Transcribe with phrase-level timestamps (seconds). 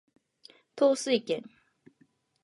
[0.75, 1.43] 統帥権